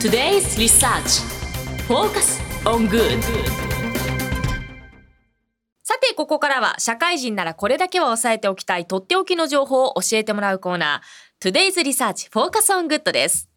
[0.00, 1.20] Today's Research
[1.86, 3.20] Focus on Good
[5.82, 13.49] さてここからは社会人ならこれだけは押さえておきたいとっておきの情報を教えてもらうコーナー Today's Research Focus on Good です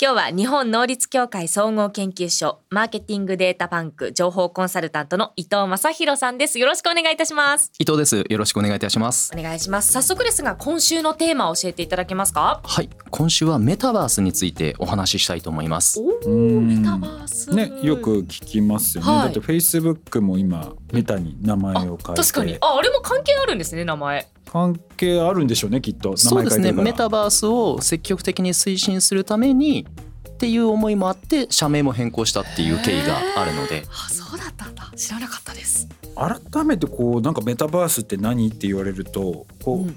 [0.00, 6.60] 今日は日本能率協会総合研究所マーケティングデータバンク情報コンサルタントの伊藤正弘さんです。
[6.60, 7.72] よろしくお願いいたします。
[7.80, 8.24] 伊藤です。
[8.28, 9.32] よろしくお願いいたします。
[9.36, 9.92] お願いします。
[9.92, 12.60] 早速ですが今週のテーマを教えていただけますか？
[12.62, 12.88] はい。
[13.10, 15.98] 今週はメタバースについてお話ししたいと思います。
[15.98, 17.50] おおメタバース。
[17.50, 21.98] ねよく聞きますよね、はい、だってフェイスブックも今メタに名前を変えて。
[22.22, 22.56] 確かに。
[22.60, 24.26] ああれも関係あるんですね名前。
[24.50, 26.72] 関係あるんでしょうねきっとそうですね。
[26.72, 29.86] メタバースを積極的に推進するために
[30.28, 33.84] っていう思いもあって社名も変更したっていう経緯があるので。
[33.90, 34.90] あそうだったんだ。
[34.96, 35.88] 知らなかったです。
[36.14, 39.96] 改めてこうなんかメタバースって何って言われるとこう、うん、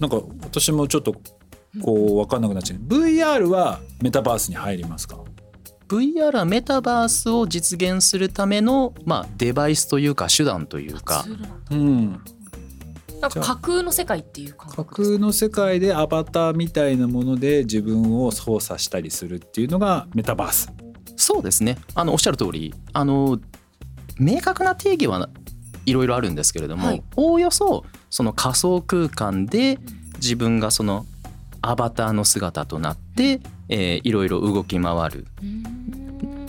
[0.00, 1.14] なんか私もちょっと
[1.80, 2.78] こう分かんなくなっちゃう。
[2.80, 5.18] VR はメタバースに入りますか？
[5.92, 11.26] VR はメタバースを実現するための、まあ、デバイスというか手段というか、
[11.70, 12.22] うん、
[13.20, 20.72] なんか架空の世界っていう架空の世界でアバターみたいなもので自分を操作したりするっていうのがメタバース。
[21.16, 21.76] そうですね。
[21.94, 22.74] あのおっしゃる通り。
[22.94, 23.38] あの
[24.18, 25.28] 明確な定義は
[25.84, 29.78] いろいろあるんですけれども、はい、おおよそその仮想空間で
[30.14, 31.04] 自分がその
[31.62, 35.26] アバターの姿となって、えー、いろいろ動き回る。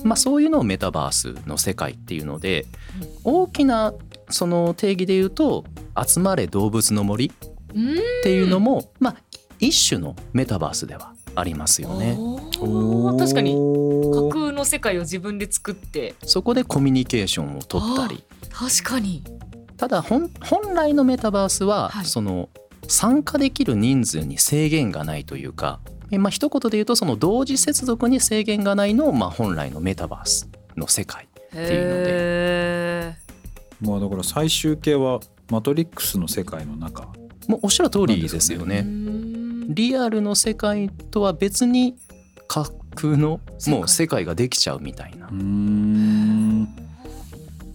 [0.03, 2.65] まあ、そういうのをメタバースの世界っていうので
[3.23, 3.93] 大きな
[4.29, 5.63] その定義で言うと
[6.05, 7.31] 「集まれ動物の森」っ
[8.23, 9.15] ていうのもまあ
[9.59, 12.17] 一種のメタバースではありますよね。
[13.17, 16.15] 確かに架空の世界を自分で作って。
[16.25, 18.23] そこでコミュニケーションを取ったり。
[18.51, 19.23] 確かに。
[19.77, 20.29] ただ本
[20.75, 22.49] 来のメタバースは、はい、その
[22.87, 25.79] 参加できる人数に制限がないというか、
[26.11, 33.15] まあ一言で言うとその同時接続に制限がないのをまあ本来のメタバースの世界っていうので。
[33.81, 37.07] まあだから最終形はマトリックスの世界の中。
[37.47, 38.85] もうおっしゃる通りですよね。
[39.67, 41.95] リアルの世界とは別に
[42.47, 45.29] 架空のもう世界ができちゃうみたいな。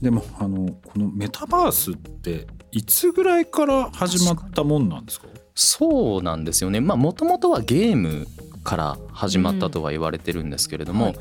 [0.01, 5.27] でもあのこのメタバースっていつぐらいから始まったもんなんですか？
[5.55, 6.81] そうなんですよね。
[6.81, 8.27] まあもともとはゲーム
[8.65, 11.21] から始まったとは言われてるんですけれども、うんはい、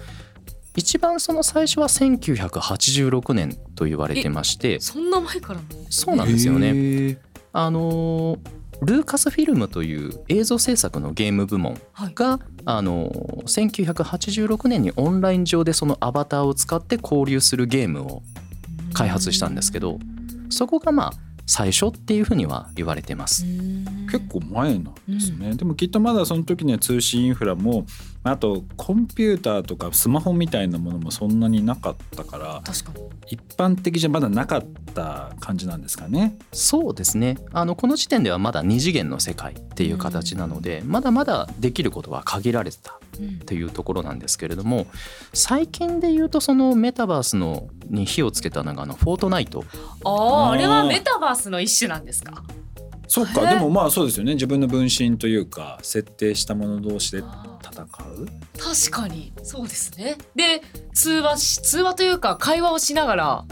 [0.75, 5.59] 一番その最初は1986年と言われてましてそんな前から
[5.89, 7.19] そうなんですよね。
[7.53, 8.37] あの
[8.81, 11.81] ルーカスフィルムという映像制作のゲーム部門
[12.13, 13.09] が、はい、あの
[13.45, 18.21] 1986年にオンライン上でそのアバターを使って交流するゲームを
[18.93, 19.97] 開発したんですけど
[20.51, 21.13] そこがまあ
[21.47, 23.45] 最初っていうふうには言われてます。
[24.11, 27.85] 結構前なんですね、うん、でもきっとまだその時には通信インフラも
[28.23, 32.61] あとコンピューターとかスマホみたいなものもそんなになかったから
[33.27, 36.37] 一般的じゃまだなかった感じなんですかね。
[36.51, 37.37] そうですね。
[37.53, 44.87] あのこの時点ではまだ2次元の世界っていう形なので、うん、まだまだできることは限られてたっていうところなんですけれども、
[45.33, 49.63] 最近で言うとそのメタバースのに火をつけたのがあのフォートナイト。
[50.03, 52.43] あああれはメタバースの一種なんですか？
[53.07, 54.33] そっかでもまあそうですよね。
[54.33, 57.87] 自分の分身というか設定したもの同士で戦う。
[58.57, 60.17] 確かにそうですね。
[60.35, 60.61] で
[60.93, 63.45] 通話し通話というか会話をしながら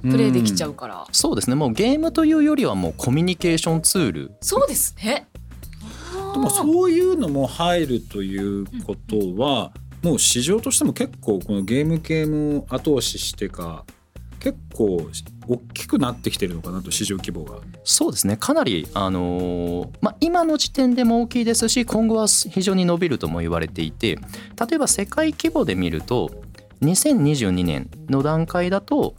[0.00, 1.54] プレイできちゃうから、うそうですね。
[1.54, 4.32] もうゲームというよりはもうコミュニケーションツール。
[4.40, 5.28] そうですね。
[6.32, 13.84] でもそういうのも入るということは、もう市場としても結構このゲーム系も後押ししてか
[14.40, 15.08] 結構
[15.46, 17.60] 大きくなってきてるのかなと市場規模が。
[17.84, 24.18] そうですねかなり、あのー、まあ、今の時点でも大きいですし今後は非常に伸びるとも言われていて
[24.68, 26.30] 例えば世界規模で見ると
[26.82, 29.14] 2022年の段階だと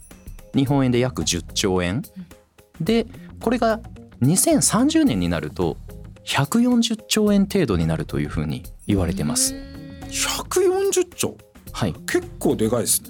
[0.54, 2.04] 日本円で約10兆円
[2.82, 3.08] で
[3.40, 3.80] これが
[4.22, 5.78] 2030年になると
[6.26, 9.73] 140兆円程度になるというふうに言われてます。
[10.13, 11.38] 140兆？
[11.71, 13.10] はい結構でかいですね。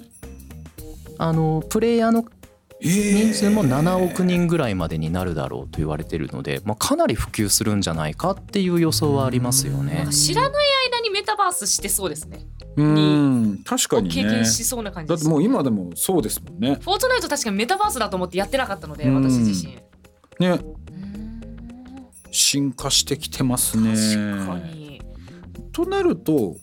[1.18, 2.24] あのプレイヤーの
[2.80, 10.06] 人数も7億人ぐらいまでになるだろうと言われてるので、まあ、かなり普及するんじゃないかっていう予想はありますよね。
[10.10, 10.50] 知らない
[10.90, 12.46] 間にメタバースしてそうですね。
[12.76, 16.78] うん確かに、ね、経験しそうな感じだってもう今でもそうですもんね。
[16.82, 19.78] フォートナイト確かにメタバースだと思ってやってなかったので私自身。
[20.40, 20.58] ね。
[22.32, 23.94] 進化してきてますね。
[23.94, 25.00] 確かに。
[25.72, 26.56] となると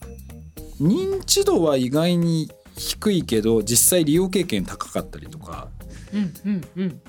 [0.81, 5.67] 認知度は意外に低いけど実際利用経験高かったりとか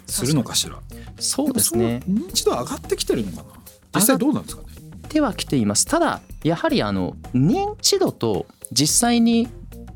[0.07, 0.79] するのかしら、
[1.19, 2.03] そうですね。
[2.09, 3.45] 認知度上がってきてるのかな？
[3.95, 4.69] 実際どうなんですかね？
[5.09, 5.87] では来ています。
[5.87, 9.49] ただやはりあの認知度と実際に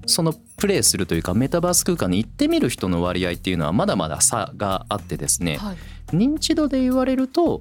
[0.06, 5.76] そのプレイするというかメタバース空間に行ってみる人の割合っていうのはまだまだ差があってですね、はい、
[6.16, 7.60] 認知度で言われると、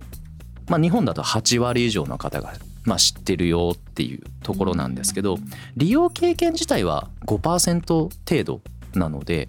[0.69, 2.53] まあ、日本だと8割以上の方が
[2.85, 5.37] まあ知ってるよっていうところなんですけど
[5.75, 7.81] 利用経験自体は5%
[8.29, 8.61] 程度
[8.93, 9.47] なので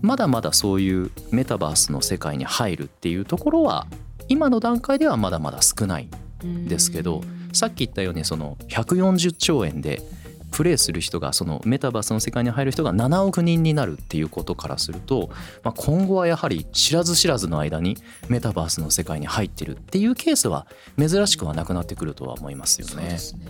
[0.00, 3.86] まだまだそういうメタバースの世界に入るっていうところは
[4.28, 6.08] 今の段階ではまだまだ少ない
[6.44, 10.02] んですけどさっき言ったようにその140兆円で
[10.50, 15.30] プレイする人がそのメタバースの世界に入る人が7億人になるっていうことからすると、
[15.62, 17.96] まあ、今後はやはり知らず知らずの間に
[18.28, 20.66] メタバースの世界に入ってるっていうケースは
[20.98, 22.92] 珍しくはなくなってくるとは思いますよね。
[22.92, 23.40] そうですね。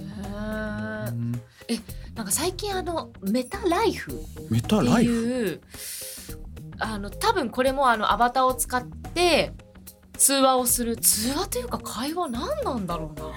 [1.69, 1.79] え
[2.15, 4.13] なんか最近あのメタライフ
[4.51, 5.61] メタライフ？
[6.79, 9.53] あの多分これもあのアバターを使って
[10.19, 10.97] 通話をする。
[10.97, 13.29] 通話というか会話何なんだろうな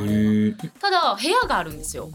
[0.79, 2.09] ただ部屋があるんですよ。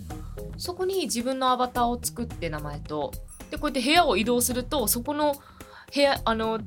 [0.59, 3.13] そこに自分のアバターを作って名前と。
[3.51, 5.37] でこうやって部屋を移動するとそこの
[5.95, 6.59] 部屋あの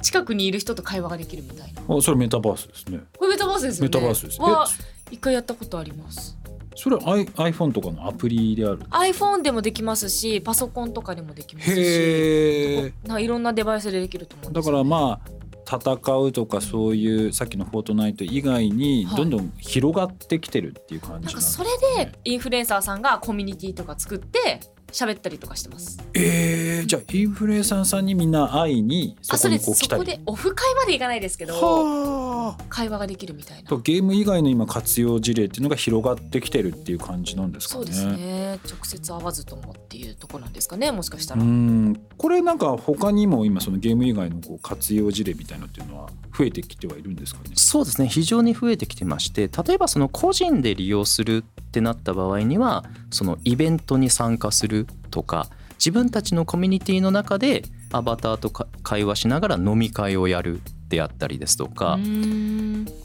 [0.00, 1.82] 近くにいる人と会話ができるみたいな。
[1.94, 3.00] あそれメタバースですね。
[3.16, 3.88] これメタバースですよね。
[3.88, 4.40] メタバースです。
[4.40, 4.66] は
[5.10, 6.38] 一回やったことあります。
[6.74, 12.92] それは iPhone とかのアプリである？iPhone でもできますしパソコンとかでもできますし。
[13.20, 15.41] いろんなデバイスでできると思うんです、ね、だからまあ
[15.72, 21.68] 戦うとかそういうさっきの「フォートナイト」以外にどんどん広がってきてるっていう感じなん、ね、なんかそれ
[22.04, 24.60] でインフルエンサーさんがコミュニティとか作って
[24.92, 25.98] 喋ったりとかしてます。
[26.14, 30.02] えー、じゃあインフルエンサーさんにみんな会いにそこにこう来たり。
[30.02, 33.70] そこでオフ会まで行かないですけど会話ができるみたいな。
[33.78, 37.80] ゲーム以外の今活用事例っていうのが広がってきてるっていう感じなんですかね。
[37.80, 38.58] そうですね。
[38.68, 41.42] 直接会わずともっていうとこなんですかねもしかしたら。
[41.42, 42.00] うん。
[42.18, 47.50] これなんか他にも今そのゲーム以外のこう活用事例みたいなっていうのは増えてきてはいるんですかね。
[47.54, 48.08] そうですね。
[48.08, 54.81] 非常に増えてきてまして例えばその個人で利用するってなった場合にはそのイベントに参加する
[55.12, 57.62] とか自分たちのコミュニティの中で
[57.92, 61.98] アバターと会話しながら飲み会をやるであったりですとか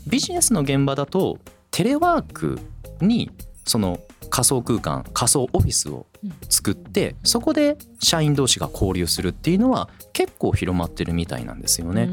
[0.07, 1.37] ビジネスの現場だと
[1.71, 2.59] テレワーク
[3.01, 3.31] に
[3.65, 3.99] その
[4.29, 6.05] 仮想空間仮想オフィスを
[6.49, 12.07] 作ってそこで社員同士が交流するっていうのは結構広まってるみたいなんですよね。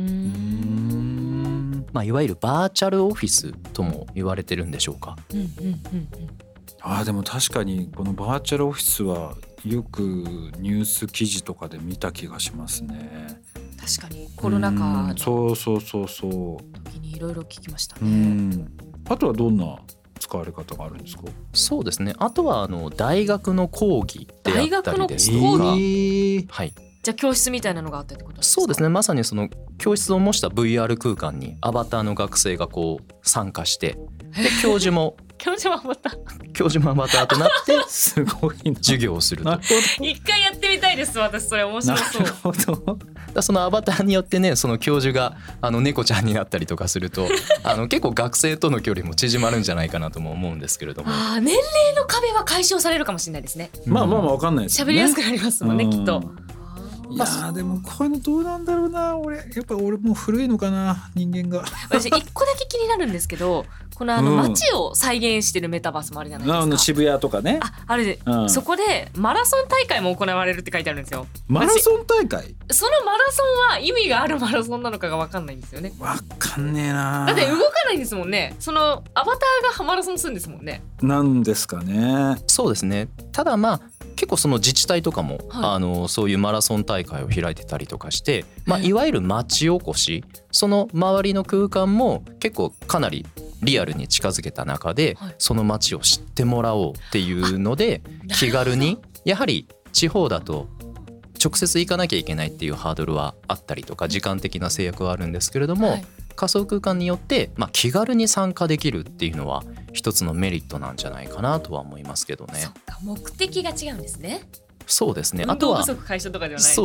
[1.93, 5.17] まあ、いわゆるバーチャルオフィスとも言われてるんでしょうか。
[6.81, 13.40] あでも確かにこのバーチャルオフィスはよくニュース記事とかで見た気がしますね。
[13.99, 16.31] 確かにコロナ禍のそうそうそうそう。
[16.84, 18.66] 時にいろいろ聞きましたね。
[19.08, 19.78] あとはどんな
[20.19, 21.25] 使われ方があるんですか？
[21.52, 22.14] そうですね。
[22.19, 25.76] あとはあの大学の講義であったりですとか、は
[26.64, 26.72] い、
[27.02, 28.88] じゃあ教室みたいなのがあったってことそうですね。
[28.90, 33.99] まさにその教室を模した VR 空間にアバターの学生がこう参加してで
[34.62, 39.59] 教授も教授もアバター教授もアバターとなってすごい授業をすると。
[40.01, 41.49] 一回やってみたいです私。
[41.49, 42.23] それ面白そう。
[42.23, 43.43] なるほど。
[43.43, 47.29] そのアバターによってねその教授があの猫ちゃんになったりとかすると
[47.65, 51.11] あの結構学生との距離も縮まるんじゃないかなとも思うんですけれども。
[51.11, 53.71] あ年齢の壁は解消されるかもしれないですね。
[53.87, 56.23] まあまあまあ分かんないです喋、ね、りやすくなりますもんねきっと。
[57.11, 59.17] いやでもこういうのどうなんだろうな。
[59.17, 61.11] 俺やっぱ俺もう古いのかな。
[61.15, 61.65] 人間が。
[61.89, 67.61] 私一個だけ気になるんですけどこのあの街を再現してるメタバースもあるじゃないですか、うん、渋谷とかね。
[67.62, 71.27] ああるで、うん、そこでマラソン大会も行われるって書いてあるんですよ。
[71.47, 72.55] マラソン大会？
[72.71, 75.93] そのマラソンは意味があるマラソンなのかが分かんないんですよね。
[75.99, 77.26] 分かんねえな。
[77.26, 78.57] だって動かないんですもんね。
[78.59, 80.83] そのアバターがマラソンするんですもんね。
[81.02, 82.37] なんですかね。
[82.47, 83.09] そうですね。
[83.33, 83.81] ただまあ
[84.16, 93.26] 結構その自治体とかも、はい、あのそういうマラソン大会を開いてたりとかして、まあ、いわゆる町おこしその周りの空間も結構かなり
[93.62, 98.02] リアルに近づけた中で、その街を知ってもらおうっていうので
[98.38, 100.68] 気軽にやはり地方だと
[101.42, 106.04] 直接行かなきゃいけないっていうハードルはあったりとか時間的な制約はあるんですけれども、はい、
[106.37, 109.62] 仮想空間によって、まあ、気軽に参加できるっていうのは
[109.93, 112.64] 一つのメリットなんじゃないかなとは思いますけどね。
[113.03, 114.43] 目的が違うんですね
[114.87, 115.45] そうですね。
[115.49, 115.95] あとはそ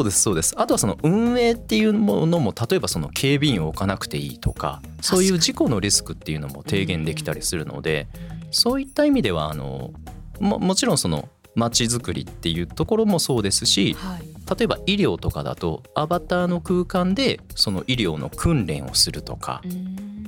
[0.01, 0.53] うですそうです。
[0.58, 8.08] あとはその運営っていうものも例えばその警備員を置かなくていいとか、そういう事故のリスクっていうのも低減できたりするので、
[8.51, 9.91] そういった意味ではあの
[10.39, 19.62] ももちろんその街づくりっていうところもそうですし、はい、例えば医療とかだとアバターの空間でその医療の訓練をするとか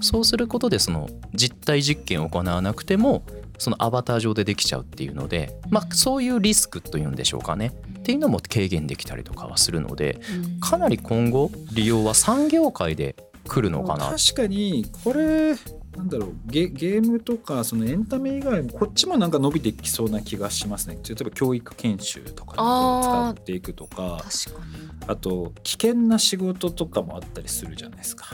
[0.02, 3.24] そうすることでその実体実験を行わなくても
[3.58, 7.74] そのアバター上でできちゃうっていうので、まあ、そういうリスクというんでしょうかね。
[8.00, 10.20] っていうのも軽減できたりとかはするので
[10.60, 13.16] かなり今後利用は産業界で
[13.48, 14.10] 来るのかな。
[14.10, 15.56] 確かにこれ
[15.96, 20.98] なんだろうゲゲームとかそのエンタメ以外もこっちもなんか伸びていきそうな気がしますね。
[21.08, 24.24] 例えば教育研修とかに使っていくとか
[25.08, 28.28] あと危険な仕事とかもあったりするじゃないですか。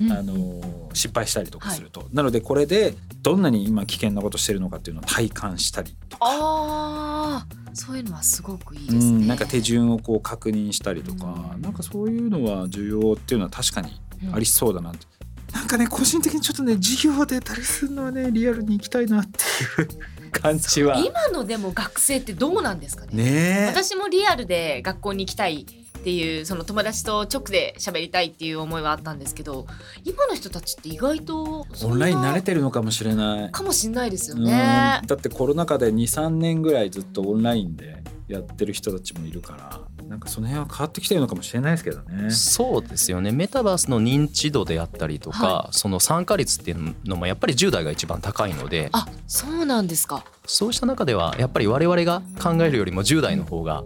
[0.00, 6.24] うん、あの失敗したりとかすると、はい、なのでこれでどんなに今危険なことしてるのかっていうのを体感したりとか。
[6.24, 14.00] あそういうのはすごくいいですね、うん、なんか手順をこう確認したりとか、うん、なんかそういうのは重要っていうのは確かに
[14.32, 15.06] ありそうだなって、
[15.52, 19.88] なんかね個人的にちょっとね授業でたりするのはねリアルに行きたいなっていう。
[20.32, 20.98] 感じは。
[20.98, 23.22] 今のでも学生ってどうなんですかね。
[23.22, 25.66] ね私もリアルで学校に行きたい
[26.02, 29.68] っていうその友達と直で喋りたいっていう思いはあったんですけど
[30.04, 33.52] 今の人たちって意外とオンライン慣れてるのかもしれない。
[33.52, 35.00] かもしれないですよね。
[35.06, 42.32] だってコロナ禍で23年ぐらいずっとオンラインでやってる人たちもいるからなんかその辺は変わってきてるのかもしれないですけどね。
[42.32, 43.30] そうですよね。
[43.30, 50.24] メタバースの認知度であったりとか、はい、その参加率っていうのもやっぱり10代が一番高いのであそうなんですか。
[50.46, 53.84] そうした中ではやっぱり我々が考えるよりも10代の方が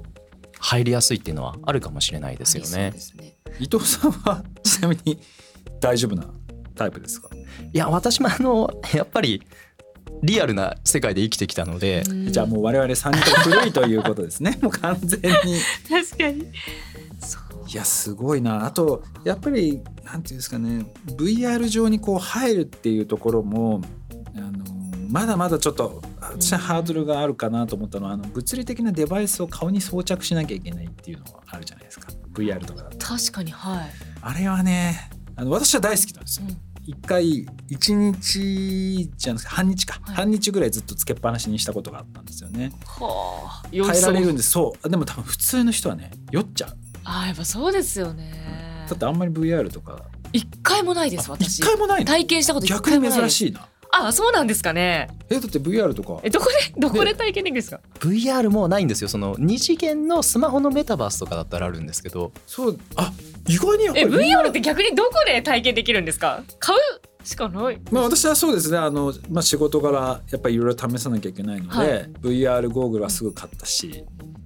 [0.60, 2.92] 入りやすいっていうのはあるかもしれないですよね。
[3.16, 3.36] ね。
[3.60, 5.18] 伊藤さんはちなみに
[5.80, 6.24] 大丈夫な
[6.74, 7.28] タイプですか？
[7.72, 9.42] いや私もあのやっぱり
[10.22, 12.02] リアルな世界で生きてきたので。
[12.30, 14.58] じゃあもう我々3人と古いということですね。
[14.62, 15.60] もう完全に。
[15.88, 16.46] 確かに。
[17.68, 18.64] いやすごいな。
[18.64, 20.86] あとやっぱりなんていうんですかね。
[21.16, 23.82] VR 上にこう入るっていうところも
[24.36, 24.64] あの
[25.08, 32.08] まだまだちょっと私はハードルがあるかなと思ったのはあの物理的なデバイスを顔に装着しなきゃいけないっていうのはあるじゃないですか。
[32.32, 33.90] VR とかだと確かにはい
[34.20, 42.70] あれはねあの私は大好きなんですよ、うん1回1日じゃなくて半日か、はい、半日ぐらいずっとつけっぱなしにしたことがあったんですよね。
[42.86, 44.88] はあ、変えられるんですそう。
[44.88, 46.76] でも多分普通の人はね酔っちゃう。
[47.04, 48.86] あやっぱそうですよね。
[48.88, 50.00] だってあんまり VR とか。
[50.32, 51.58] 一回もないです私。
[51.58, 53.66] 一回もない体験したこと逆に珍しいな。
[54.04, 55.08] あそうなんですかね。
[55.30, 56.20] えだって VR とか。
[56.22, 59.08] えどこでどこで体験できるんですか？VR もないんですよ。
[59.08, 62.32] その二次元のスマホのメタバースとかだったらあるんですけど。
[62.46, 63.12] そうあ
[63.48, 66.42] 意外にやっぱりえ VR って逆にどこで体験できるんですか？
[66.58, 67.80] 買うしかない。
[67.90, 68.78] まあ私はそうですね。
[68.78, 74.04] あのまあ仕事柄やっぱりいろいろ試さなきゃいけないので、はい、VR ゴーグルはすぐ買ったし、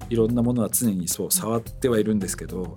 [0.08, 2.74] いろんなものは常にそう触ってはいるんですけど、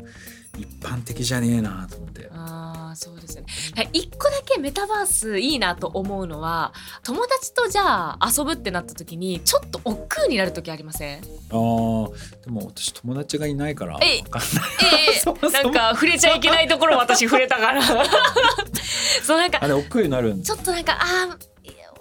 [0.57, 2.29] 一般的じゃねえなと思って。
[2.31, 3.45] ああそうですね。
[3.93, 6.73] 一個だけメタバースいいなと思うのは
[7.03, 11.19] 友達とじゃあ遊ぶってなった時にちょっと億劫になる時ありません？
[11.19, 12.09] あでも
[12.67, 14.23] 私友達がいないからえええ
[15.63, 17.81] なんか触れちゃいけないところ私触れたから。
[19.23, 21.37] そうなんかあれ億劫になるちょっとなんかあ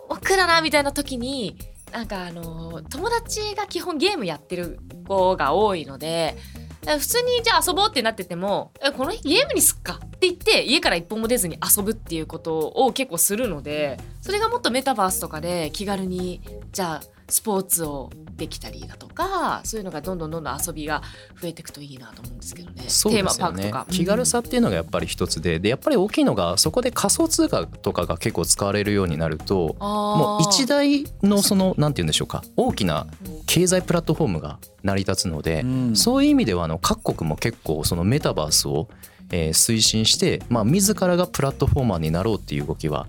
[0.08, 1.56] 億劫だなみたいな時に
[1.92, 6.36] なんかあの友達が基本ゲームやってる子が多いので
[6.84, 10.00] 普通にじゃあ遊ぼうってなっててもこの日ゲームにすっか？
[10.04, 16.40] って言って家から一本も出ずに遊ぶっていうことを結構するのでそれがもっとメタバースとかで気軽に
[16.72, 21.02] じゃあスポーツをできたりだとかそういうのがどんどんどんどん遊びが
[21.40, 22.84] 増えていくといいなと思うんですけどね。
[22.88, 23.72] そうですよね。
[23.90, 32.42] 気軽さっていうのがやっぱり一つででやっぱり大きいのがそこで仮想通貨とかが結構使われるようになるともう一台のそのなんて言うんでしょうか。
[32.56, 33.06] 大きな
[33.46, 38.88] 経済プラットフォームが成り立つので、うん、そういう意味ではあの各国も結構そのメタバースを
[39.32, 43.08] えー、推進して、まあ、自らがプラットフォーマーになろうっていう動きは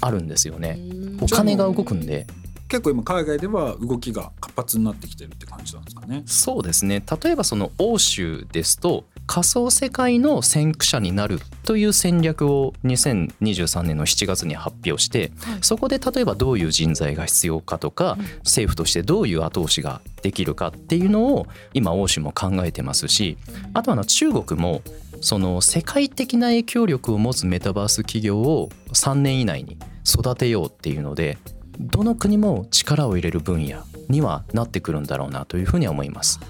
[0.00, 0.78] あるんですよね。
[1.20, 2.26] お金が動くんで
[2.70, 6.22] 結構今海外では動きが活発になってきてるって感じなんですかね。
[6.24, 7.02] そうですね。
[7.22, 23.36] 例えばその欧州ですと仮想世界の先駆者になるという戦略を2023年の7月に発表して、はい、そこで例えばどういう人材が必要かとか、うん、政府としてどういう後押しができるかっていうのを今欧州も考えてますし
[23.74, 24.82] あとは中国も
[25.20, 31.36] その世界的な影響力を持つメタバース企業を3年以内に育てようっていうので
[31.80, 36.40] どの国も力を入れる分野にはなってくるんだろうなというふうには思います。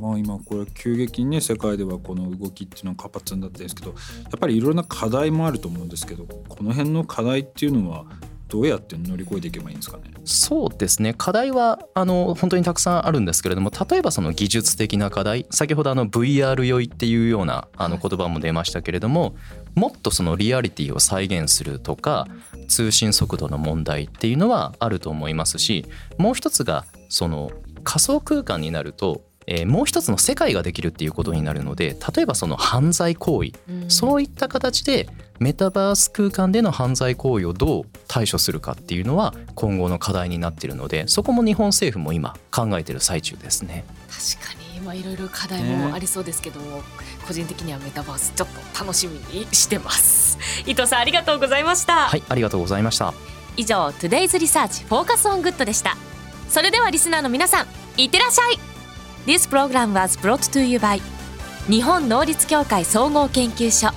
[0.00, 3.96] まあ、今これ急激にね世界ではこの動きっていうのは活発になってるんですけどや
[4.34, 8.06] っぱりいろんな課題もあると思うんですけどこの辺の課題っていうのは
[8.50, 10.04] どうやって乗り越えていけばいいんですかね？
[10.24, 11.14] そうですね。
[11.16, 19.36] 課題はあの本当にたくさんあるんですけれども例えばその技術的な課題先ほどあの VR 酔いっていうようなあの言葉も出ましたけれども、
[19.74, 22.26] もっとそのリアリティを再現するとか
[22.68, 25.86] 通信速度の問題っていうのはあると思いますし
[26.18, 27.50] もう一つがその
[27.84, 43.84] 仮想空間になるとえー、もう一つの世界ができるっていうことになるので例えばその犯罪行為、うん、そういった形でメタバース空間での犯罪行為をどう対処するかっていうのは今後の課題になっているのでそこも日本政府も今考えている最中ですね。
[44.08, 44.60] 確かに。
[44.80, 46.66] まあ、いろいろ課題もありそうですけど、ね、
[47.26, 50.38] 個人的にはメタバースちょっと楽しみにしてます。
[50.66, 52.08] 伊藤さんありがとうございました。
[52.08, 53.12] はいありがとうございました。
[53.56, 55.96] 以上 Today's Research Focus on Good でした。
[56.48, 57.66] それではリスナーの皆さん
[57.96, 58.69] いってらっしゃい。
[59.26, 61.00] This program was brought to you by
[61.68, 63.92] 日本能力協会総合研究所